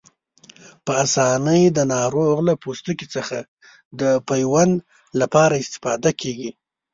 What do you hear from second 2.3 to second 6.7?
له پوستکي څخه د پیوند لپاره استفاده کېږي.